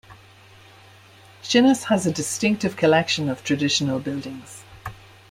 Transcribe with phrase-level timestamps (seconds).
[1.43, 4.63] Shinas has a distinctive collection of traditional buildings.